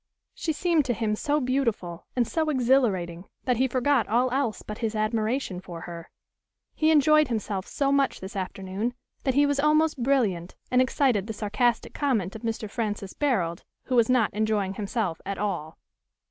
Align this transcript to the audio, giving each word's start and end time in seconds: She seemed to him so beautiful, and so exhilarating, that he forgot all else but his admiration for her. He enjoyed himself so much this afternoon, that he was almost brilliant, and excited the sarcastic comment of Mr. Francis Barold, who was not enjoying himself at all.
She 0.33 0.51
seemed 0.51 0.83
to 0.85 0.95
him 0.95 1.15
so 1.15 1.39
beautiful, 1.39 2.07
and 2.15 2.27
so 2.27 2.49
exhilarating, 2.49 3.25
that 3.45 3.57
he 3.57 3.67
forgot 3.67 4.07
all 4.07 4.31
else 4.31 4.63
but 4.63 4.79
his 4.79 4.95
admiration 4.95 5.59
for 5.61 5.81
her. 5.81 6.09
He 6.73 6.89
enjoyed 6.89 7.27
himself 7.27 7.67
so 7.67 7.91
much 7.91 8.19
this 8.19 8.35
afternoon, 8.35 8.95
that 9.25 9.35
he 9.35 9.45
was 9.45 9.59
almost 9.59 10.01
brilliant, 10.01 10.55
and 10.71 10.81
excited 10.81 11.27
the 11.27 11.33
sarcastic 11.33 11.93
comment 11.93 12.35
of 12.35 12.41
Mr. 12.41 12.67
Francis 12.67 13.13
Barold, 13.13 13.63
who 13.83 13.95
was 13.95 14.09
not 14.09 14.33
enjoying 14.33 14.73
himself 14.73 15.21
at 15.23 15.37
all. 15.37 15.77